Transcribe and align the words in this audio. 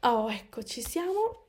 Oh, 0.00 0.30
ecco, 0.30 0.62
ci 0.62 0.82
siamo. 0.82 1.44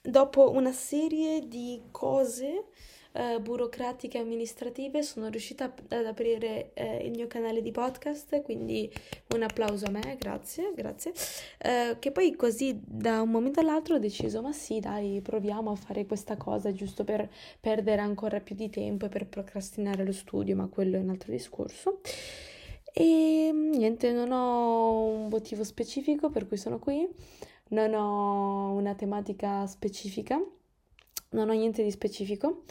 Dopo 0.00 0.52
una 0.52 0.72
serie 0.72 1.46
di 1.48 1.82
cose 1.90 2.66
eh, 3.12 3.40
burocratiche 3.40 4.16
e 4.16 4.20
amministrative 4.20 5.02
sono 5.02 5.28
riuscita 5.28 5.74
ad 5.88 6.06
aprire 6.06 6.70
eh, 6.74 7.04
il 7.04 7.10
mio 7.10 7.26
canale 7.26 7.60
di 7.60 7.72
podcast, 7.72 8.40
quindi 8.42 8.90
un 9.34 9.42
applauso 9.42 9.86
a 9.86 9.90
me, 9.90 10.16
grazie, 10.18 10.72
grazie. 10.74 11.12
Eh, 11.58 11.96
che 11.98 12.12
poi 12.12 12.34
così 12.36 12.80
da 12.82 13.20
un 13.20 13.30
momento 13.30 13.60
all'altro 13.60 13.96
ho 13.96 13.98
deciso, 13.98 14.40
ma 14.40 14.52
sì, 14.52 14.78
dai, 14.80 15.20
proviamo 15.20 15.70
a 15.70 15.76
fare 15.76 16.06
questa 16.06 16.36
cosa 16.36 16.72
giusto 16.72 17.04
per 17.04 17.28
perdere 17.60 18.00
ancora 18.00 18.40
più 18.40 18.54
di 18.54 18.70
tempo 18.70 19.06
e 19.06 19.08
per 19.08 19.26
procrastinare 19.26 20.04
lo 20.04 20.12
studio, 20.12 20.54
ma 20.56 20.68
quello 20.68 20.96
è 20.96 21.00
un 21.00 21.10
altro 21.10 21.32
discorso. 21.32 22.00
E 22.92 23.50
niente, 23.52 24.12
non 24.12 24.32
ho 24.32 25.04
un 25.04 25.28
motivo 25.28 25.62
specifico 25.62 26.30
per 26.30 26.48
cui 26.48 26.56
sono 26.56 26.78
qui 26.78 27.06
non 27.68 27.94
ho 27.94 28.72
una 28.72 28.94
tematica 28.94 29.66
specifica, 29.66 30.40
non 31.30 31.50
ho 31.50 31.52
niente 31.52 31.82
di 31.82 31.90
specifico, 31.90 32.64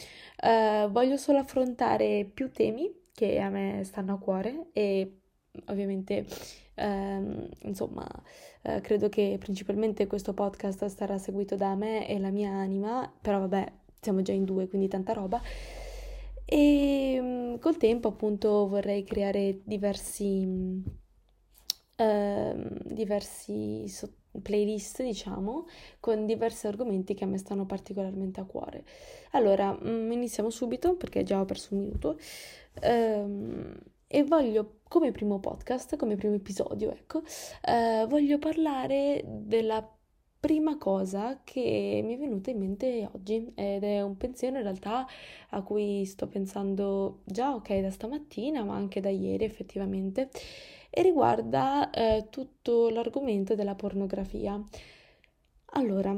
uh, 0.44 0.89
voglio 0.89 1.17
solo 1.17 1.39
affrontare 1.39 2.30
più 2.31 2.52
temi 2.52 2.91
che 3.13 3.39
a 3.39 3.49
me 3.49 3.81
stanno 3.84 4.13
a 4.13 4.20
cuore 4.20 4.67
e 4.73 5.20
ovviamente 5.66 6.25
um, 6.75 7.48
insomma 7.63 8.08
uh, 8.63 8.80
credo 8.81 9.09
che 9.09 9.38
principalmente 9.39 10.08
questo 10.08 10.34
podcast 10.34 10.86
sarà 10.86 11.17
seguito 11.17 11.55
da 11.55 11.75
me 11.75 12.08
e 12.08 12.20
la 12.20 12.30
mia 12.30 12.52
anima, 12.52 13.11
però 13.22 13.39
vabbè 13.39 13.72
siamo 14.00 14.22
già 14.22 14.34
in 14.34 14.45
due 14.45 14.67
quindi 14.67 14.88
tanta 14.88 15.14
roba. 15.14 15.41
E 16.45 17.17
um, 17.20 17.59
col 17.59 17.77
tempo 17.77 18.08
appunto 18.08 18.67
vorrei 18.67 19.03
creare 19.03 19.59
diversi, 19.64 20.45
uh, 21.98 22.67
diversi 22.86 23.88
sottolinei 23.88 24.27
playlist, 24.41 25.04
diciamo, 25.04 25.66
con 26.00 26.26
diversi 26.26 26.68
argomenti 26.68 27.14
che 27.14 27.23
a 27.23 27.28
me 27.28 27.38
stanno 27.38 27.66
particolarmente 27.66 28.40
a 28.40 28.45
cuore. 28.45 28.86
Allora, 29.31 29.72
mm, 29.73 30.11
iniziamo 30.11 30.50
subito 30.50 30.95
perché 30.95 31.23
già 31.23 31.39
ho 31.39 31.45
perso 31.45 31.73
un 31.73 31.81
minuto. 31.81 32.17
Ehm, 32.81 33.76
e 34.08 34.23
voglio, 34.23 34.80
come 34.88 35.11
primo 35.11 35.39
podcast, 35.39 35.98
come 35.98 36.16
primo 36.16 36.36
episodio, 36.36 36.92
ecco, 36.92 37.23
eh, 37.61 38.06
voglio 38.08 38.38
parlare 38.39 39.22
della 39.26 39.86
prima 40.39 40.78
cosa 40.78 41.42
che 41.44 42.02
mi 42.04 42.14
è 42.14 42.17
venuta 42.17 42.52
in 42.52 42.59
mente 42.59 43.09
oggi 43.11 43.52
ed 43.56 43.83
è 43.83 44.02
un 44.02 44.16
pensiero 44.17 44.58
in 44.58 44.64
realtà 44.64 45.06
a 45.50 45.61
cui 45.61 46.06
sto 46.06 46.28
pensando 46.28 47.22
già, 47.26 47.54
ok, 47.54 47.80
da 47.80 47.89
stamattina, 47.89 48.64
ma 48.64 48.76
anche 48.76 49.02
da 49.02 49.09
ieri 49.09 49.44
effettivamente 49.44 50.30
e 50.89 51.02
riguarda 51.02 51.89
eh, 51.89 52.27
tutto 52.30 52.89
l'argomento 52.89 53.55
della 53.55 53.75
pornografia. 53.75 54.61
Allora, 55.73 56.16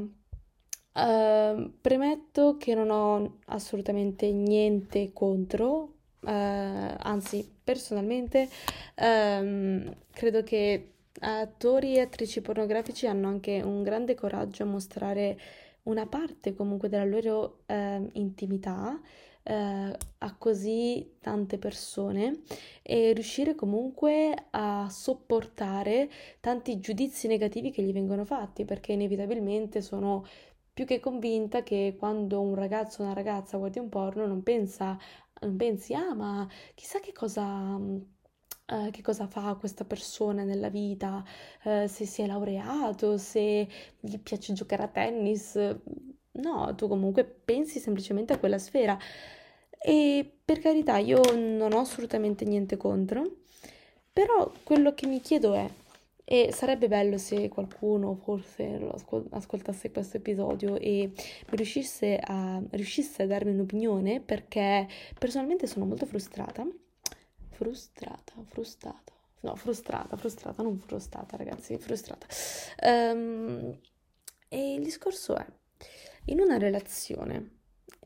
eh, 0.94 1.70
premetto 1.80 2.56
che 2.56 2.74
non 2.74 2.90
ho 2.90 3.38
assolutamente 3.46 4.30
niente 4.32 5.12
contro, 5.12 5.94
eh, 6.22 6.30
anzi 6.32 7.58
personalmente 7.62 8.48
ehm, 8.94 9.94
credo 10.12 10.42
che 10.42 10.92
attori 11.20 11.96
e 11.96 12.00
attrici 12.00 12.40
pornografici 12.40 13.06
hanno 13.06 13.28
anche 13.28 13.60
un 13.62 13.82
grande 13.82 14.14
coraggio 14.14 14.62
a 14.62 14.66
mostrare 14.66 15.38
una 15.84 16.06
parte 16.06 16.54
comunque 16.54 16.88
della 16.88 17.04
loro 17.04 17.62
eh, 17.66 18.08
intimità 18.12 19.00
eh, 19.42 19.96
a 20.18 20.36
così 20.36 21.16
tante 21.20 21.58
persone 21.58 22.42
e 22.82 23.12
riuscire 23.12 23.54
comunque 23.54 24.46
a 24.50 24.88
sopportare 24.90 26.10
tanti 26.40 26.78
giudizi 26.80 27.26
negativi 27.26 27.70
che 27.70 27.82
gli 27.82 27.92
vengono 27.92 28.24
fatti, 28.24 28.64
perché 28.64 28.92
inevitabilmente 28.92 29.80
sono 29.82 30.24
più 30.72 30.84
che 30.86 31.00
convinta 31.00 31.62
che 31.62 31.96
quando 31.98 32.40
un 32.40 32.54
ragazzo 32.54 33.02
o 33.02 33.04
una 33.04 33.14
ragazza 33.14 33.58
guardi 33.58 33.78
un 33.78 33.88
porno 33.88 34.26
non 34.26 34.42
pensa, 34.42 34.98
non 35.40 35.56
pensi, 35.56 35.94
ah, 35.94 36.14
ma 36.14 36.48
chissà 36.74 37.00
che 37.00 37.12
cosa 37.12 37.78
Uh, 38.72 38.88
che 38.90 39.02
cosa 39.02 39.26
fa 39.26 39.56
questa 39.56 39.84
persona 39.84 40.44
nella 40.44 40.68
vita, 40.68 41.24
uh, 41.64 41.86
se 41.88 42.06
si 42.06 42.22
è 42.22 42.26
laureato, 42.26 43.18
se 43.18 43.68
gli 43.98 44.18
piace 44.20 44.52
giocare 44.52 44.84
a 44.84 44.88
tennis. 44.88 45.58
No, 46.40 46.74
tu 46.74 46.88
comunque 46.88 47.24
pensi 47.24 47.78
semplicemente 47.78 48.32
a 48.32 48.38
quella 48.38 48.58
sfera. 48.58 48.98
E 49.82 50.38
per 50.44 50.58
carità, 50.58 50.98
io 50.98 51.20
non 51.34 51.72
ho 51.72 51.78
assolutamente 51.80 52.44
niente 52.44 52.76
contro, 52.76 53.24
però 54.12 54.52
quello 54.62 54.92
che 54.94 55.06
mi 55.06 55.20
chiedo 55.20 55.54
è, 55.54 55.68
e 56.24 56.52
sarebbe 56.52 56.86
bello 56.86 57.18
se 57.18 57.48
qualcuno 57.48 58.14
forse 58.14 58.78
ascol- 58.92 59.26
ascoltasse 59.30 59.90
questo 59.90 60.18
episodio 60.18 60.76
e 60.76 61.10
riuscisse 61.46 62.20
a, 62.22 62.62
riuscisse 62.70 63.22
a 63.22 63.26
darmi 63.26 63.52
un'opinione, 63.52 64.20
perché 64.20 64.86
personalmente 65.18 65.66
sono 65.66 65.86
molto 65.86 66.06
frustrata. 66.06 66.66
Frustrata, 67.48 68.32
frustrata. 68.46 69.12
No, 69.42 69.56
frustrata, 69.56 70.16
frustrata, 70.16 70.62
non 70.62 70.78
frustrata, 70.78 71.36
ragazzi, 71.36 71.78
frustrata. 71.78 72.26
Um, 72.82 73.78
e 74.48 74.74
il 74.74 74.82
discorso 74.82 75.36
è, 75.36 75.46
in 76.30 76.40
una 76.40 76.58
relazione, 76.58 77.50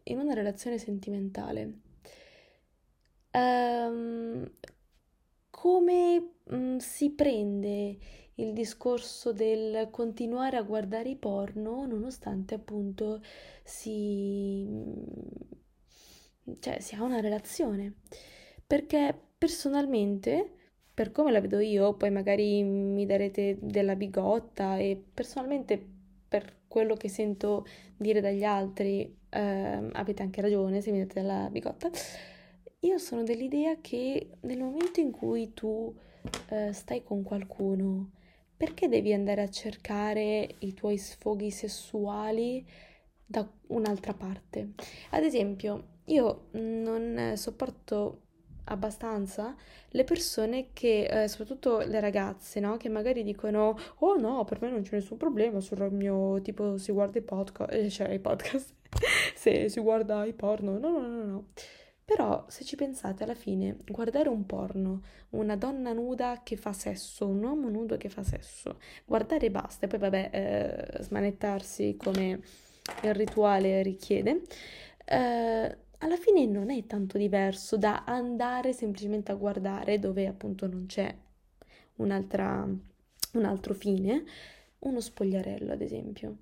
in 0.04 0.18
una 0.18 0.34
relazione 0.34 0.78
sentimentale, 0.78 1.72
um, 3.32 4.50
come 5.50 6.30
um, 6.44 6.78
si 6.78 7.10
prende 7.10 7.98
il 8.36 8.52
discorso 8.52 9.32
del 9.32 9.88
continuare 9.90 10.56
a 10.56 10.62
guardare 10.62 11.08
i 11.08 11.16
porno 11.16 11.86
nonostante 11.86 12.54
appunto 12.54 13.22
si, 13.62 14.66
cioè, 16.58 16.80
si 16.80 16.94
ha 16.94 17.02
una 17.02 17.20
relazione? 17.20 17.94
Perché 18.66 19.16
personalmente, 19.38 20.50
per 20.92 21.12
come 21.12 21.30
la 21.30 21.40
vedo 21.40 21.60
io, 21.60 21.94
poi 21.94 22.10
magari 22.10 22.62
mi 22.62 23.06
darete 23.06 23.58
della 23.60 23.94
bigotta 23.94 24.78
e 24.78 25.02
personalmente 25.12 25.76
per 25.78 25.93
quello 26.74 26.96
che 26.96 27.08
sento 27.08 27.64
dire 27.96 28.20
dagli 28.20 28.42
altri, 28.42 29.16
eh, 29.28 29.88
avete 29.92 30.22
anche 30.22 30.40
ragione 30.40 30.80
se 30.80 30.90
mi 30.90 30.98
date 30.98 31.22
la 31.22 31.48
bigotta, 31.48 31.88
io 32.80 32.98
sono 32.98 33.22
dell'idea 33.22 33.76
che 33.80 34.30
nel 34.40 34.58
momento 34.58 34.98
in 34.98 35.12
cui 35.12 35.54
tu 35.54 35.94
eh, 36.48 36.72
stai 36.72 37.04
con 37.04 37.22
qualcuno, 37.22 38.10
perché 38.56 38.88
devi 38.88 39.12
andare 39.12 39.42
a 39.42 39.48
cercare 39.48 40.48
i 40.58 40.74
tuoi 40.74 40.98
sfoghi 40.98 41.52
sessuali 41.52 42.66
da 43.24 43.48
un'altra 43.68 44.12
parte? 44.12 44.72
Ad 45.10 45.22
esempio, 45.22 46.00
io 46.06 46.48
non 46.54 47.34
sopporto 47.36 48.22
abbastanza 48.64 49.54
le 49.88 50.04
persone 50.04 50.68
che, 50.72 51.04
eh, 51.04 51.28
soprattutto 51.28 51.78
le 51.78 52.00
ragazze, 52.00 52.60
no? 52.60 52.76
Che 52.76 52.88
magari 52.88 53.22
dicono, 53.22 53.78
oh 53.98 54.16
no, 54.16 54.44
per 54.44 54.60
me 54.60 54.70
non 54.70 54.82
c'è 54.82 54.96
nessun 54.96 55.16
problema, 55.16 55.60
sul 55.60 55.90
mio 55.92 56.40
tipo 56.42 56.78
si 56.78 56.92
guarda 56.92 57.18
i 57.18 57.22
podcast, 57.22 57.72
eh, 57.72 57.90
cioè 57.90 58.10
i 58.10 58.18
podcast, 58.18 58.72
se 59.34 59.68
si 59.68 59.80
guarda 59.80 60.24
i 60.24 60.32
porno, 60.32 60.78
no, 60.78 60.98
no, 60.98 61.08
no, 61.08 61.24
no. 61.24 61.46
Però 62.04 62.44
se 62.48 62.64
ci 62.64 62.76
pensate 62.76 63.22
alla 63.24 63.34
fine, 63.34 63.78
guardare 63.86 64.28
un 64.28 64.44
porno, 64.44 65.02
una 65.30 65.56
donna 65.56 65.92
nuda 65.94 66.42
che 66.44 66.56
fa 66.56 66.74
sesso, 66.74 67.26
un 67.26 67.42
uomo 67.42 67.70
nudo 67.70 67.96
che 67.96 68.10
fa 68.10 68.22
sesso, 68.22 68.78
guardare 69.06 69.50
basta 69.50 69.86
e 69.86 69.88
poi 69.88 69.98
vabbè 69.98 70.30
eh, 70.32 71.02
smanettarsi 71.02 71.96
come 71.96 72.42
il 73.02 73.14
rituale 73.14 73.82
richiede, 73.82 74.42
eh, 75.06 75.76
alla 75.98 76.16
fine 76.16 76.46
non 76.46 76.70
è 76.70 76.86
tanto 76.86 77.18
diverso 77.18 77.76
da 77.76 78.04
andare 78.04 78.72
semplicemente 78.72 79.32
a 79.32 79.36
guardare 79.36 79.98
dove 79.98 80.26
appunto 80.26 80.66
non 80.66 80.86
c'è 80.86 81.14
un'altra, 81.96 82.66
un 83.32 83.44
altro 83.44 83.74
fine, 83.74 84.24
uno 84.80 85.00
spogliarello 85.00 85.72
ad 85.72 85.80
esempio. 85.80 86.36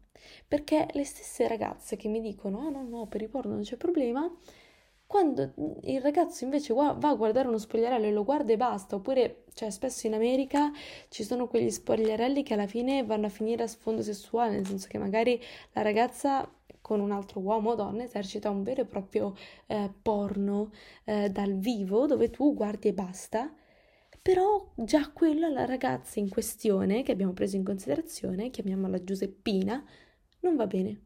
Perché 0.46 0.88
le 0.92 1.04
stesse 1.04 1.48
ragazze 1.48 1.96
che 1.96 2.08
mi 2.08 2.20
dicono 2.20 2.58
oh 2.58 2.70
no 2.70 2.82
no 2.82 3.06
per 3.06 3.22
i 3.22 3.28
porno 3.28 3.54
non 3.54 3.62
c'è 3.62 3.76
problema, 3.76 4.30
quando 5.12 5.52
il 5.82 6.00
ragazzo 6.00 6.44
invece 6.44 6.72
va 6.72 6.96
a 6.98 7.14
guardare 7.14 7.46
uno 7.46 7.58
spogliarello 7.58 8.06
e 8.06 8.12
lo 8.12 8.24
guarda 8.24 8.54
e 8.54 8.56
basta, 8.56 8.96
oppure, 8.96 9.44
cioè, 9.52 9.68
spesso 9.68 10.06
in 10.06 10.14
America 10.14 10.70
ci 11.10 11.22
sono 11.22 11.48
quegli 11.48 11.70
spogliarelli 11.70 12.42
che 12.42 12.54
alla 12.54 12.66
fine 12.66 13.04
vanno 13.04 13.26
a 13.26 13.28
finire 13.28 13.64
a 13.64 13.66
sfondo 13.66 14.00
sessuale, 14.00 14.52
nel 14.52 14.66
senso 14.66 14.88
che 14.88 14.96
magari 14.96 15.38
la 15.72 15.82
ragazza 15.82 16.50
con 16.82 17.00
un 17.00 17.12
altro 17.12 17.40
uomo 17.40 17.70
o 17.70 17.74
donna 17.74 18.02
esercita 18.02 18.50
un 18.50 18.62
vero 18.62 18.82
e 18.82 18.86
proprio 18.86 19.34
eh, 19.66 19.90
porno 20.02 20.72
eh, 21.04 21.30
dal 21.30 21.54
vivo 21.54 22.06
dove 22.06 22.28
tu 22.28 22.54
guardi 22.54 22.88
e 22.88 22.92
basta. 22.92 23.54
Però 24.20 24.72
già 24.76 25.10
quella 25.10 25.48
la 25.48 25.64
ragazza 25.64 26.20
in 26.20 26.28
questione, 26.28 27.02
che 27.02 27.12
abbiamo 27.12 27.32
preso 27.32 27.56
in 27.56 27.64
considerazione, 27.64 28.50
chiamiamola 28.50 29.02
Giuseppina, 29.02 29.84
non 30.40 30.56
va 30.56 30.66
bene. 30.66 31.00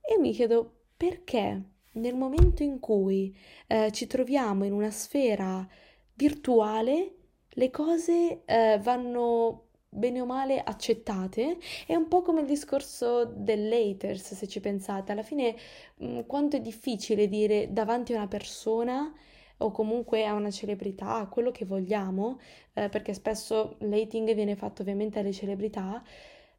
E 0.00 0.18
mi 0.18 0.32
chiedo 0.32 0.82
perché 0.96 1.62
nel 1.92 2.14
momento 2.14 2.62
in 2.62 2.78
cui 2.78 3.34
eh, 3.66 3.90
ci 3.92 4.06
troviamo 4.06 4.64
in 4.64 4.72
una 4.72 4.90
sfera 4.90 5.66
virtuale, 6.14 7.14
le 7.48 7.70
cose 7.70 8.42
eh, 8.44 8.78
vanno 8.82 9.65
bene 9.96 10.20
o 10.20 10.26
male 10.26 10.62
accettate. 10.62 11.58
È 11.86 11.94
un 11.94 12.08
po' 12.08 12.22
come 12.22 12.40
il 12.42 12.46
discorso 12.46 13.24
dell'haters, 13.24 14.34
se 14.34 14.46
ci 14.46 14.60
pensate. 14.60 15.12
Alla 15.12 15.22
fine, 15.22 15.56
mh, 15.96 16.06
mm, 16.06 16.20
quanto 16.26 16.56
è 16.56 16.60
difficile 16.60 17.28
dire 17.28 17.72
davanti 17.72 18.12
a 18.12 18.16
una 18.16 18.28
persona 18.28 19.12
o 19.58 19.70
comunque 19.70 20.26
a 20.26 20.34
una 20.34 20.50
celebrità, 20.50 21.16
a 21.16 21.28
quello 21.28 21.50
che 21.50 21.64
vogliamo, 21.64 22.38
eh, 22.74 22.88
perché 22.88 23.14
spesso 23.14 23.76
l'hating 23.80 24.34
viene 24.34 24.54
fatto 24.54 24.82
ovviamente 24.82 25.18
alle 25.18 25.32
celebrità, 25.32 26.02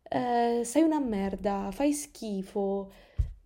eh, 0.10 0.62
sei 0.64 0.82
una 0.84 1.00
merda, 1.00 1.70
fai 1.72 1.94
schifo. 1.94 2.92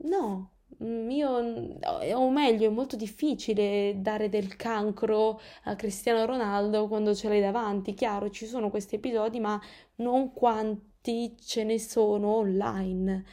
No, 0.04 0.52
io, 0.80 1.30
o 1.30 2.30
meglio, 2.30 2.68
è 2.68 2.72
molto 2.72 2.96
difficile 2.96 3.96
dare 3.98 4.30
del 4.30 4.56
cancro 4.56 5.40
a 5.64 5.76
Cristiano 5.76 6.26
Ronaldo 6.26 6.88
quando 6.88 7.14
ce 7.14 7.30
l'hai 7.30 7.42
davanti. 7.42 7.94
Chiaro, 7.94 8.30
ci 8.30 8.46
sono 8.46 8.70
questi 8.70 8.96
episodi, 8.96 9.40
ma 9.40 9.60
non 9.98 10.34
quanti 10.34 11.36
ce 11.40 11.64
ne 11.64 11.80
sono 11.80 12.36
online. 12.36 13.26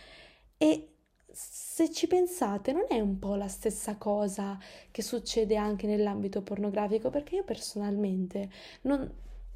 E 0.58 0.88
se 1.30 1.90
ci 1.90 2.06
pensate, 2.08 2.72
non 2.72 2.86
è 2.88 2.98
un 3.00 3.18
po' 3.18 3.36
la 3.36 3.48
stessa 3.48 3.96
cosa 3.96 4.58
che 4.90 5.02
succede 5.02 5.56
anche 5.56 5.86
nell'ambito 5.86 6.42
pornografico? 6.42 7.10
Perché 7.10 7.36
io 7.36 7.44
personalmente 7.44 8.50
non, 8.82 9.08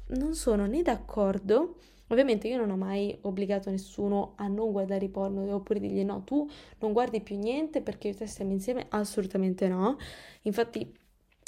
non 0.07 0.33
sono 0.33 0.65
né 0.65 0.81
d'accordo. 0.81 1.75
Ovviamente 2.13 2.47
io 2.47 2.57
non 2.57 2.69
ho 2.69 2.77
mai 2.77 3.17
obbligato 3.21 3.69
nessuno 3.69 4.33
a 4.37 4.47
non 4.47 4.71
guardare 4.71 5.05
i 5.05 5.09
porno 5.09 5.53
oppure 5.53 5.79
dirgli 5.79 6.03
no, 6.03 6.23
tu 6.23 6.47
non 6.79 6.93
guardi 6.93 7.21
più 7.21 7.37
niente 7.37 7.81
perché 7.81 8.09
io 8.09 8.13
e 8.13 8.17
te 8.17 8.27
stiamo 8.27 8.51
insieme, 8.51 8.85
assolutamente 8.89 9.67
no. 9.67 9.97
Infatti 10.43 10.91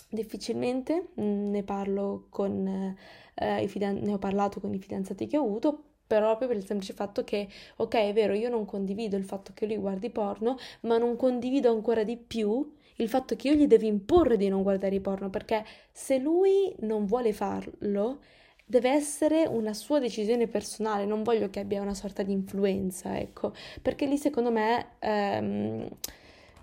difficilmente 0.10 1.10
mm, 1.20 1.50
ne 1.52 1.64
parlo 1.64 2.28
con 2.30 2.96
eh, 3.36 3.64
i 3.64 3.68
fidan- 3.68 4.00
ne 4.02 4.14
ho 4.14 4.18
parlato 4.18 4.60
con 4.60 4.74
i 4.74 4.80
fidanzati 4.80 5.28
che 5.28 5.38
ho 5.38 5.44
avuto 5.44 5.84
proprio 6.08 6.48
per 6.48 6.58
il 6.58 6.66
semplice 6.66 6.94
fatto 6.94 7.24
che, 7.24 7.48
ok, 7.78 7.96
è 7.96 8.14
vero, 8.14 8.34
io 8.34 8.50
non 8.50 8.66
condivido 8.66 9.18
il 9.18 9.24
fatto 9.24 9.52
che 9.54 9.66
lui 9.66 9.78
guardi 9.78 10.10
porno, 10.12 10.58
ma 10.82 10.98
non 10.98 11.16
condivido 11.16 11.72
ancora 11.72 12.04
di 12.04 12.18
più 12.18 12.74
il 12.98 13.10
fatto 13.10 13.36
che 13.36 13.50
io 13.50 13.56
gli 13.56 13.68
devo 13.68 13.86
imporre 13.86 14.38
di 14.38 14.48
non 14.48 14.62
guardare 14.62 14.96
i 14.96 15.00
porno, 15.02 15.30
perché 15.30 15.64
se 15.92 16.18
lui 16.20 16.74
non 16.80 17.06
vuole 17.06 17.34
farlo, 17.34 18.20
deve 18.66 18.90
essere 18.90 19.46
una 19.48 19.74
sua 19.74 20.00
decisione 20.00 20.48
personale, 20.48 21.06
non 21.06 21.24
voglio 21.24 21.50
che 21.50 21.60
abbia 21.60 21.82
una 21.82 21.94
sorta 21.94 22.24
di 22.24 22.32
influenza, 22.32 23.18
ecco, 23.20 23.54
perché 23.82 24.06
lì 24.06 24.18
secondo 24.18 24.52
me, 24.52 24.96
ehm, 25.00 25.88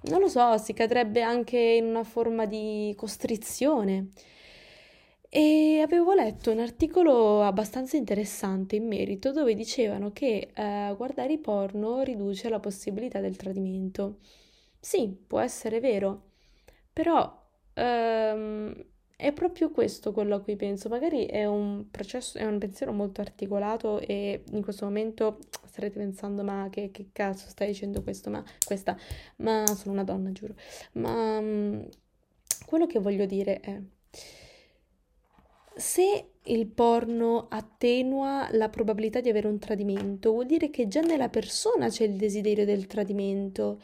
non 0.03 0.21
lo 0.21 0.29
so, 0.29 0.59
si 0.59 0.73
cadrebbe 0.73 1.23
anche 1.23 1.59
in 1.59 1.85
una 1.87 2.05
forma 2.05 2.45
di 2.47 2.93
costrizione. 2.97 4.09
E 5.35 5.81
avevo 5.83 6.13
letto 6.13 6.51
un 6.51 6.59
articolo 6.59 7.43
abbastanza 7.43 7.97
interessante 7.97 8.77
in 8.77 8.87
merito 8.87 9.33
dove 9.33 9.55
dicevano 9.55 10.13
che 10.13 10.51
eh, 10.53 10.95
guardare 10.95 11.33
i 11.33 11.39
porno 11.39 12.03
riduce 12.03 12.51
la 12.51 12.61
possibilità 12.61 13.19
del 13.21 13.37
tradimento. 13.37 14.19
Sì, 14.79 15.09
può 15.27 15.41
essere 15.41 15.81
vero, 15.81 16.23
però 16.93 17.35
ehm, 17.75 18.85
è 19.23 19.33
proprio 19.33 19.71
questo 19.71 20.11
quello 20.13 20.35
a 20.35 20.41
cui 20.41 20.57
penso. 20.57 20.89
Magari 20.89 21.27
è 21.27 21.45
un 21.47 21.87
processo, 21.91 22.39
è 22.39 22.45
un 22.45 22.59
pensiero 22.59 22.93
molto 22.93 23.21
articolato 23.21 24.01
e 24.01 24.43
in 24.51 24.63
questo 24.63 24.85
momento 24.85 25.39
starete 25.65 25.99
pensando: 25.99 26.43
ma 26.43 26.69
che, 26.71 26.91
che 26.91 27.11
cazzo 27.13 27.49
stai 27.49 27.69
dicendo 27.69 28.03
questo? 28.03 28.31
Ma 28.31 28.43
questa, 28.67 28.97
ma 29.37 29.65
sono 29.77 29.93
una 29.93 30.03
donna, 30.03 30.33
giuro. 30.33 30.55
Ma 30.95 31.41
mm, 31.41 31.83
quello 32.67 32.87
che 32.87 32.99
voglio 32.99 33.25
dire 33.25 33.61
è 33.61 33.81
se 35.77 36.27
il 36.43 36.67
porno 36.67 37.47
attenua 37.49 38.49
la 38.51 38.69
probabilità 38.69 39.21
di 39.21 39.29
avere 39.29 39.47
un 39.47 39.59
tradimento, 39.61 40.33
vuol 40.33 40.47
dire 40.47 40.71
che 40.71 40.89
già 40.89 41.01
nella 41.01 41.29
persona 41.29 41.89
c'è 41.89 42.05
il 42.05 42.17
desiderio 42.17 42.65
del 42.65 42.87
tradimento. 42.89 43.81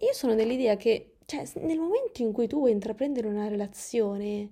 Io 0.00 0.12
sono 0.12 0.34
dell'idea 0.34 0.76
che, 0.76 1.14
cioè, 1.24 1.44
nel 1.60 1.78
momento 1.78 2.22
in 2.22 2.32
cui 2.32 2.48
tu 2.48 2.58
vuoi 2.58 2.72
intraprendere 2.72 3.28
una 3.28 3.46
relazione, 3.46 4.50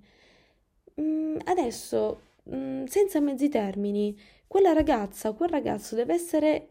mm, 1.01 1.39
adesso, 1.45 2.21
mh, 2.45 2.57
mm, 2.57 2.85
senza 2.85 3.21
mezzi 3.21 3.49
termini, 3.49 4.19
quella 4.47 4.73
ragazza 4.73 5.29
o 5.29 5.35
quel 5.35 5.51
ragazzo 5.51 5.95
deve 5.95 6.15
essere 6.15 6.69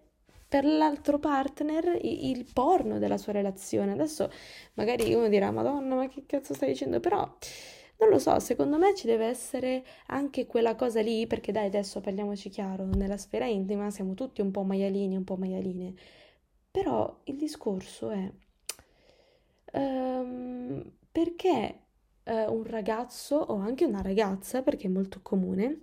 per 0.49 0.65
l'altro 0.65 1.19
partner 1.19 1.97
il 2.01 2.45
porno 2.51 2.97
della 2.97 3.17
sua 3.17 3.33
relazione. 3.33 3.91
Adesso 3.91 4.31
magari 4.73 5.13
uno 5.13 5.27
dirà, 5.29 5.51
Madonna, 5.51 5.95
ma 5.95 6.07
che 6.07 6.23
cazzo 6.25 6.53
stai 6.55 6.69
dicendo? 6.69 6.99
Però 6.99 7.19
non 7.99 8.09
lo 8.09 8.17
so, 8.19 8.39
secondo 8.39 8.77
me 8.77 8.95
ci 8.95 9.07
deve 9.07 9.25
essere 9.25 9.83
anche 10.07 10.45
quella 10.47 10.75
cosa 10.75 11.01
lì, 11.01 11.27
perché 11.27 11.51
dai, 11.51 11.67
adesso 11.67 12.01
parliamoci 12.01 12.49
chiaro, 12.49 12.85
nella 12.85 13.17
sfera 13.17 13.45
intima 13.45 13.91
siamo 13.91 14.13
tutti 14.13 14.41
un 14.41 14.51
po' 14.51 14.63
maialini, 14.63 15.15
un 15.15 15.23
po' 15.23 15.35
maialine. 15.35 15.93
Però 16.71 17.19
il 17.25 17.35
discorso 17.35 18.09
è 18.09 18.31
um, 19.73 20.83
perché 21.11 21.79
uh, 22.29 22.53
un 22.53 22.63
ragazzo 22.63 23.35
o 23.35 23.55
anche 23.55 23.85
una 23.85 24.01
ragazza, 24.01 24.61
perché 24.61 24.87
è 24.87 24.91
molto 24.91 25.19
comune, 25.21 25.81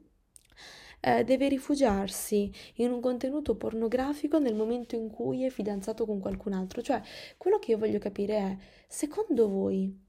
uh, 1.02 1.22
deve 1.22 1.48
rifugiarsi 1.48 2.52
in 2.76 2.90
un 2.92 3.00
contenuto 3.00 3.56
pornografico 3.56 4.38
nel 4.38 4.54
momento 4.54 4.96
in 4.96 5.10
cui 5.10 5.44
è 5.44 5.50
fidanzato 5.50 6.06
con 6.06 6.20
qualcun 6.20 6.52
altro. 6.52 6.82
Cioè, 6.82 7.02
quello 7.36 7.58
che 7.58 7.72
io 7.72 7.78
voglio 7.78 7.98
capire 7.98 8.36
è, 8.36 8.56
secondo 8.88 9.48
voi 9.48 10.04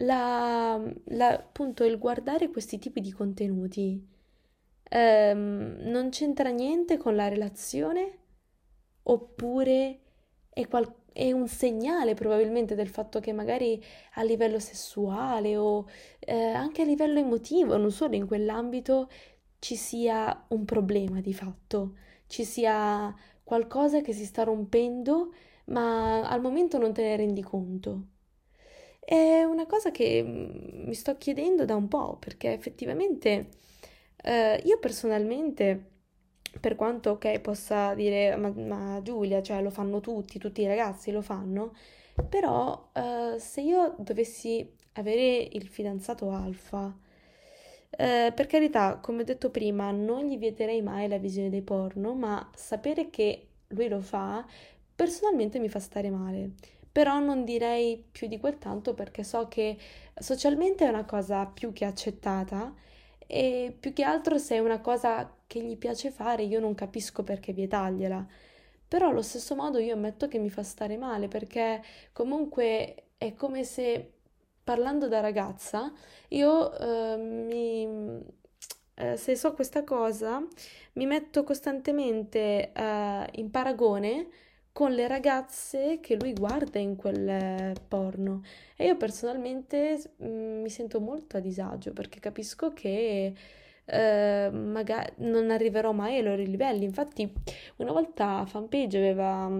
la, 0.00 0.80
la, 1.06 1.28
appunto 1.28 1.84
il 1.84 1.98
guardare 1.98 2.50
questi 2.50 2.78
tipi 2.78 3.00
di 3.00 3.12
contenuti 3.12 4.06
ehm, 4.90 5.78
non 5.82 6.10
c'entra 6.10 6.50
niente 6.50 6.96
con 6.96 7.14
la 7.16 7.28
relazione 7.28 8.18
oppure 9.04 10.00
è, 10.50 10.66
qual- 10.68 10.94
è, 11.18 11.32
un 11.32 11.48
segnale 11.48 12.14
probabilmente 12.14 12.74
del 12.74 12.88
fatto 12.88 13.20
che 13.20 13.32
magari 13.32 13.82
a 14.14 14.22
livello 14.22 14.58
sessuale 14.58 15.56
o 15.56 15.86
eh, 16.20 16.34
anche 16.34 16.82
a 16.82 16.84
livello 16.84 17.18
emotivo, 17.18 17.76
non 17.76 17.90
solo 17.90 18.14
in 18.14 18.26
quell'ambito, 18.26 19.08
ci 19.58 19.76
sia 19.76 20.44
un 20.48 20.64
problema 20.64 21.20
di 21.20 21.34
fatto, 21.34 21.96
ci 22.26 22.44
sia 22.44 23.14
qualcosa 23.42 24.00
che 24.00 24.12
si 24.12 24.24
sta 24.24 24.44
rompendo, 24.44 25.32
ma 25.66 26.28
al 26.28 26.40
momento 26.40 26.78
non 26.78 26.92
te 26.92 27.02
ne 27.02 27.16
rendi 27.16 27.42
conto. 27.42 28.02
È 29.00 29.42
una 29.42 29.66
cosa 29.66 29.90
che 29.90 30.22
mm, 30.22 30.86
mi 30.86 30.94
sto 30.94 31.16
chiedendo 31.16 31.64
da 31.64 31.74
un 31.74 31.88
po', 31.88 32.16
perché 32.18 32.52
effettivamente 32.52 33.48
eh, 34.22 34.60
io 34.64 34.78
personalmente, 34.78 35.97
per 36.60 36.74
quanto 36.76 37.10
ok 37.10 37.40
possa 37.40 37.94
dire 37.94 38.36
ma, 38.36 38.50
ma, 38.50 39.00
Giulia, 39.02 39.42
cioè 39.42 39.62
lo 39.62 39.70
fanno 39.70 40.00
tutti, 40.00 40.38
tutti 40.38 40.62
i 40.62 40.66
ragazzi 40.66 41.10
lo 41.10 41.22
fanno, 41.22 41.72
però 42.28 42.90
eh, 42.92 43.36
se 43.38 43.60
io 43.60 43.94
dovessi 43.98 44.74
avere 44.94 45.48
il 45.52 45.66
fidanzato 45.68 46.30
alfa, 46.30 46.94
eh, 47.90 48.32
per 48.34 48.46
carità, 48.46 48.98
come 49.00 49.22
ho 49.22 49.24
detto 49.24 49.50
prima, 49.50 49.90
non 49.90 50.24
gli 50.24 50.36
vieterei 50.38 50.82
mai 50.82 51.08
la 51.08 51.18
visione 51.18 51.48
dei 51.50 51.62
porno, 51.62 52.14
ma 52.14 52.48
sapere 52.54 53.10
che 53.10 53.46
lui 53.68 53.88
lo 53.88 54.00
fa, 54.00 54.44
personalmente 54.94 55.58
mi 55.58 55.68
fa 55.68 55.78
stare 55.80 56.10
male. 56.10 56.52
Però 56.90 57.18
non 57.20 57.44
direi 57.44 58.02
più 58.10 58.26
di 58.26 58.38
quel 58.38 58.58
tanto 58.58 58.94
perché 58.94 59.22
so 59.22 59.46
che 59.48 59.76
socialmente 60.18 60.84
è 60.84 60.88
una 60.88 61.04
cosa 61.04 61.46
più 61.46 61.72
che 61.72 61.84
accettata 61.84 62.74
e 63.26 63.76
più 63.78 63.92
che 63.92 64.02
altro 64.02 64.38
se 64.38 64.56
è 64.56 64.58
una 64.58 64.80
cosa 64.80 65.30
che 65.48 65.60
gli 65.60 65.76
piace 65.76 66.12
fare 66.12 66.44
io 66.44 66.60
non 66.60 66.74
capisco 66.76 67.24
perché 67.24 67.52
vietargliela. 67.52 68.24
Però 68.86 69.08
allo 69.08 69.22
stesso 69.22 69.56
modo 69.56 69.78
io 69.78 69.94
ammetto 69.94 70.28
che 70.28 70.38
mi 70.38 70.50
fa 70.50 70.62
stare 70.62 70.96
male 70.96 71.26
perché 71.26 71.82
comunque 72.12 73.08
è 73.18 73.34
come 73.34 73.64
se 73.64 74.12
parlando 74.62 75.08
da 75.08 75.20
ragazza 75.20 75.92
io 76.28 76.78
eh, 76.78 77.16
mi 77.16 78.22
eh, 78.94 79.16
se 79.16 79.36
so 79.36 79.54
questa 79.54 79.84
cosa 79.84 80.44
mi 80.94 81.06
metto 81.06 81.44
costantemente 81.44 82.72
eh, 82.72 83.28
in 83.32 83.50
paragone 83.50 84.28
con 84.72 84.92
le 84.92 85.08
ragazze 85.08 85.98
che 86.00 86.16
lui 86.16 86.32
guarda 86.34 86.78
in 86.78 86.94
quel 86.96 87.74
porno. 87.88 88.42
E 88.76 88.86
io 88.86 88.96
personalmente 88.96 90.00
mh, 90.18 90.26
mm, 90.26 90.62
mi 90.62 90.70
sento 90.70 91.00
molto 91.00 91.36
a 91.36 91.40
disagio 91.40 91.92
perché 91.92 92.20
capisco 92.20 92.72
che 92.72 93.34
eh, 93.90 94.50
magari 94.52 95.12
non 95.18 95.50
arriverò 95.50 95.92
mai 95.92 96.16
ai 96.16 96.22
loro 96.22 96.42
livelli. 96.42 96.84
Infatti, 96.84 97.32
una 97.76 97.92
volta 97.92 98.44
Fanpage 98.46 98.98
aveva 98.98 99.50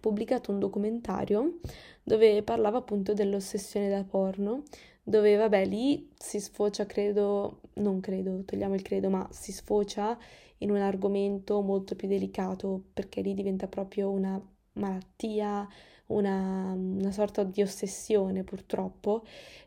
pubblicato 0.00 0.52
un 0.52 0.58
documentario 0.58 1.58
dove 2.02 2.42
parlava 2.42 2.78
appunto 2.78 3.14
dell'ossessione 3.14 3.88
da 3.88 4.04
porno, 4.04 4.62
dove 5.02 5.36
vabbè 5.36 5.64
lì 5.66 6.10
si 6.16 6.40
sfocia, 6.40 6.86
credo, 6.86 7.60
non 7.74 8.00
credo, 8.00 8.42
togliamo 8.44 8.74
il 8.74 8.82
credo, 8.82 9.08
ma 9.10 9.26
si 9.30 9.52
sfocia 9.52 10.16
in 10.58 10.70
un 10.70 10.78
argomento 10.78 11.60
molto 11.60 11.94
più 11.94 12.08
delicato 12.08 12.84
perché 12.92 13.20
lì 13.20 13.34
diventa 13.34 13.66
proprio 13.68 14.10
una 14.10 14.40
malattia, 14.74 15.66
una, 16.06 16.72
una 16.76 17.12
sorta 17.12 17.44
di 17.44 17.62
ossessione 17.62 18.44
purtroppo 18.44 19.24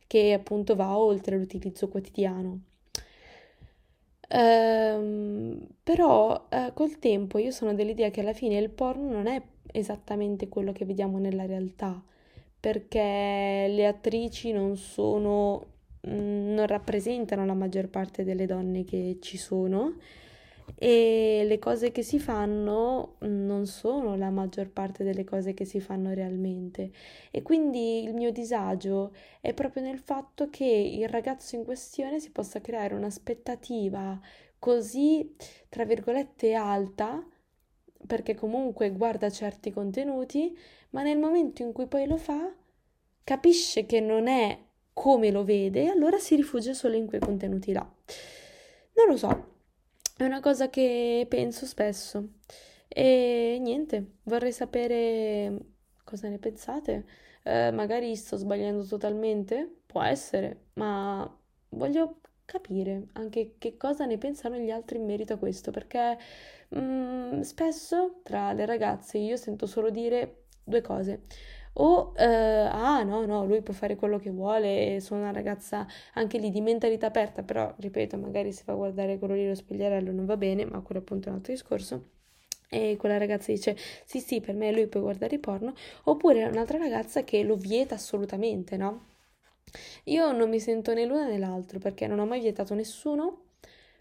che 0.07 0.33
appunto 0.33 0.75
va 0.75 0.97
oltre 0.97 1.37
l'utilizzo 1.37 1.87
quotidiano. 1.87 2.70
Ehm, 4.33 5.67
però 5.83 6.47
eh, 6.49 6.71
col 6.73 6.99
tempo 6.99 7.37
io 7.37 7.51
sono 7.51 7.73
dell'idea 7.73 8.09
che 8.11 8.21
alla 8.21 8.33
fine 8.33 8.57
il 8.57 8.69
porno 8.69 9.11
non 9.11 9.27
è 9.27 9.41
esattamente 9.73 10.47
quello 10.47 10.71
che 10.71 10.85
vediamo 10.85 11.17
nella 11.17 11.45
realtà, 11.45 12.01
perché 12.59 13.65
le 13.69 13.87
attrici 13.87 14.51
non 14.51 14.77
sono, 14.77 15.65
mm, 16.07 16.53
non 16.53 16.65
rappresentano 16.67 17.45
la 17.45 17.53
maggior 17.53 17.89
parte 17.89 18.23
delle 18.23 18.45
donne 18.45 18.85
che 18.85 19.17
ci 19.21 19.37
sono 19.37 19.95
e 20.75 21.43
le 21.45 21.59
cose 21.59 21.91
che 21.91 22.01
si 22.01 22.19
fanno 22.19 23.15
non 23.19 23.65
sono 23.67 24.15
la 24.15 24.29
maggior 24.29 24.69
parte 24.69 25.03
delle 25.03 25.23
cose 25.23 25.53
che 25.53 25.65
si 25.65 25.79
fanno 25.79 26.13
realmente 26.13 26.91
e 27.29 27.41
quindi 27.41 28.03
il 28.03 28.13
mio 28.13 28.31
disagio 28.31 29.13
è 29.41 29.53
proprio 29.53 29.83
nel 29.83 29.99
fatto 29.99 30.49
che 30.49 30.65
il 30.65 31.07
ragazzo 31.07 31.55
in 31.55 31.63
questione 31.63 32.19
si 32.19 32.31
possa 32.31 32.61
creare 32.61 32.95
un'aspettativa 32.95 34.19
così, 34.57 35.35
tra 35.69 35.85
virgolette, 35.85 36.53
alta 36.53 37.25
perché 38.05 38.35
comunque 38.35 38.91
guarda 38.91 39.29
certi 39.29 39.71
contenuti, 39.71 40.57
ma 40.91 41.01
nel 41.03 41.17
momento 41.17 41.61
in 41.61 41.71
cui 41.71 41.87
poi 41.87 42.07
lo 42.07 42.17
fa, 42.17 42.53
capisce 43.23 43.85
che 43.85 43.99
non 43.99 44.27
è 44.27 44.57
come 44.93 45.31
lo 45.31 45.43
vede 45.43 45.83
e 45.83 45.87
allora 45.87 46.17
si 46.19 46.35
rifugia 46.35 46.73
solo 46.73 46.95
in 46.95 47.07
quei 47.07 47.19
contenuti 47.19 47.71
là. 47.71 47.87
Non 48.93 49.07
lo 49.07 49.17
so, 49.17 49.50
è 50.21 50.25
una 50.25 50.39
cosa 50.39 50.69
che 50.69 51.25
penso 51.27 51.65
spesso 51.65 52.33
e 52.87 53.57
niente, 53.59 54.17
vorrei 54.23 54.51
sapere 54.51 55.57
cosa 56.03 56.27
ne 56.29 56.37
pensate. 56.37 57.05
Eh, 57.43 57.71
magari 57.71 58.15
sto 58.15 58.37
sbagliando 58.37 58.85
totalmente, 58.85 59.67
può 59.87 60.03
essere, 60.03 60.65
ma 60.73 61.27
voglio 61.69 62.19
capire 62.45 63.07
anche 63.13 63.55
che 63.57 63.77
cosa 63.77 64.05
ne 64.05 64.17
pensano 64.19 64.57
gli 64.57 64.69
altri 64.69 64.97
in 64.99 65.05
merito 65.05 65.33
a 65.33 65.37
questo, 65.37 65.71
perché 65.71 66.17
mm, 66.75 67.41
spesso 67.41 68.19
tra 68.23 68.53
le 68.53 68.65
ragazze 68.67 69.17
io 69.17 69.37
sento 69.37 69.65
solo 69.65 69.89
dire 69.89 70.43
due 70.63 70.81
cose. 70.81 71.23
O, 71.73 72.13
eh, 72.17 72.25
ah 72.25 73.03
no, 73.03 73.25
no, 73.25 73.45
lui 73.45 73.61
può 73.61 73.73
fare 73.73 73.95
quello 73.95 74.19
che 74.19 74.29
vuole, 74.29 74.99
sono 74.99 75.21
una 75.21 75.31
ragazza 75.31 75.87
anche 76.13 76.37
lì 76.37 76.49
di 76.51 76.59
mentalità 76.61 77.07
aperta, 77.07 77.43
però, 77.43 77.73
ripeto, 77.77 78.17
magari 78.17 78.51
se 78.51 78.63
fa 78.63 78.73
guardare 78.73 79.17
quello 79.17 79.35
lì 79.35 79.47
lo 79.47 79.55
spogliarello 79.55 80.11
non 80.11 80.25
va 80.25 80.35
bene, 80.37 80.65
ma 80.65 80.81
quello 80.81 80.99
appunto 81.01 81.27
è 81.27 81.31
un 81.31 81.37
altro 81.37 81.53
discorso. 81.53 82.09
E 82.69 82.95
quella 82.97 83.17
ragazza 83.17 83.51
dice 83.51 83.75
sì 84.05 84.19
sì 84.21 84.39
per 84.41 84.55
me 84.55 84.71
lui 84.71 84.87
può 84.87 85.01
guardare 85.01 85.39
porno. 85.39 85.73
Oppure 86.05 86.45
un'altra 86.45 86.77
ragazza 86.77 87.23
che 87.23 87.43
lo 87.43 87.55
vieta 87.55 87.95
assolutamente 87.95 88.77
no? 88.77 89.05
Io 90.05 90.31
non 90.31 90.49
mi 90.49 90.59
sento 90.59 90.93
né 90.93 91.05
l'una 91.05 91.27
né 91.27 91.37
l'altro 91.37 91.79
perché 91.79 92.07
non 92.07 92.19
ho 92.19 92.25
mai 92.25 92.39
vietato 92.41 92.73
nessuno 92.73 93.43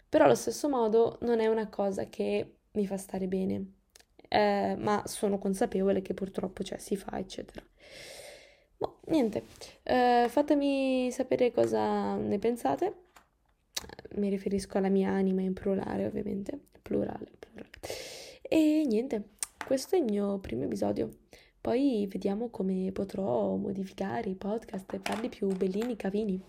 però 0.09 0.25
allo 0.25 0.35
stesso 0.35 0.67
modo 0.69 1.17
non 1.21 1.39
è 1.39 1.47
una 1.47 1.69
cosa 1.69 2.07
che 2.09 2.57
mi 2.73 2.85
fa 2.87 2.97
stare 2.97 3.27
bene 3.27 3.65
eh, 4.33 4.75
ma 4.79 5.03
sono 5.07 5.37
consapevole 5.37 6.01
che 6.01 6.13
purtroppo 6.13 6.63
cioè, 6.63 6.77
si 6.77 6.95
fa, 6.95 7.19
eccetera. 7.19 7.61
Boh, 8.77 8.99
niente, 9.07 9.43
eh, 9.83 10.27
fatemi 10.29 11.11
sapere 11.11 11.51
cosa 11.51 12.15
ne 12.15 12.39
pensate. 12.39 12.95
Mi 14.15 14.29
riferisco 14.29 14.77
alla 14.77 14.87
mia 14.87 15.09
anima 15.09 15.41
in 15.41 15.53
plurale, 15.53 16.05
ovviamente. 16.05 16.57
Plurale, 16.81 17.29
plurale. 17.39 17.69
E 18.41 18.85
niente, 18.87 19.31
questo 19.65 19.95
è 19.95 19.99
il 19.99 20.05
mio 20.05 20.39
primo 20.39 20.63
episodio. 20.63 21.09
Poi 21.59 22.07
vediamo 22.09 22.49
come 22.49 22.89
potrò 22.93 23.55
modificare 23.55 24.29
i 24.29 24.35
podcast 24.35 24.93
e 24.93 24.99
farli 25.03 25.27
più 25.27 25.47
bellini, 25.47 25.97
cavini. 25.97 26.41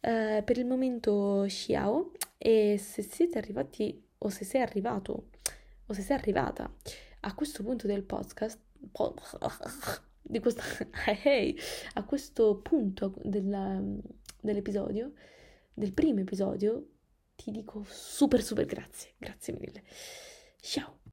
Uh, 0.00 0.42
per 0.42 0.58
il 0.58 0.66
momento 0.66 1.48
ciao 1.48 2.12
e 2.36 2.76
se 2.78 3.02
siete 3.02 3.38
arrivati 3.38 4.06
o 4.18 4.28
se 4.28 4.44
sei 4.44 4.60
arrivato 4.60 5.28
o 5.86 5.92
se 5.92 6.02
sei 6.02 6.16
arrivata 6.16 6.72
a 7.20 7.34
questo 7.34 7.62
punto 7.62 7.86
del 7.86 8.02
podcast, 8.02 8.60
di 10.22 10.40
questa, 10.40 10.62
hey, 11.06 11.56
a 11.94 12.04
questo 12.04 12.58
punto 12.58 13.14
della, 13.22 13.80
dell'episodio, 14.40 15.12
del 15.72 15.92
primo 15.92 16.20
episodio, 16.20 16.88
ti 17.36 17.50
dico 17.50 17.84
super 17.88 18.42
super 18.42 18.64
grazie, 18.64 19.14
grazie 19.18 19.54
mille. 19.58 19.82
Ciao! 20.60 21.02